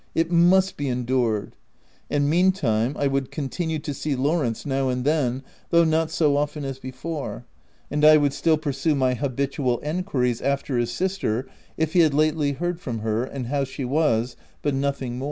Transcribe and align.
it 0.15 0.31
must 0.31 0.77
be 0.77 0.87
endured;— 0.89 1.55
and 2.09 2.27
meantime 2.27 2.95
I 2.97 3.05
would 3.05 3.29
continue 3.29 3.77
to 3.77 3.93
see 3.93 4.15
Lawrence 4.15 4.65
now 4.65 4.89
and 4.89 5.05
then, 5.05 5.43
though 5.69 5.83
not 5.83 6.09
so 6.09 6.37
often 6.37 6.65
as 6.65 6.79
before, 6.79 7.45
and 7.91 8.03
I 8.03 8.17
would 8.17 8.33
still 8.33 8.57
pursue 8.57 8.95
my 8.95 9.13
habitual 9.13 9.77
enquiries 9.81 10.41
after 10.41 10.79
his 10.79 10.91
sister— 10.91 11.45
if 11.77 11.93
he 11.93 11.99
had 11.99 12.15
lately 12.15 12.53
heard 12.53 12.79
from 12.79 13.01
her, 13.01 13.23
and 13.23 13.45
how 13.45 13.63
she 13.63 13.85
was, 13.85 14.35
but 14.63 14.73
nothing 14.73 15.17
more. 15.17 15.19